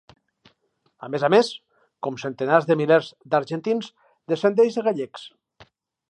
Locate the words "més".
1.15-1.25, 1.33-1.49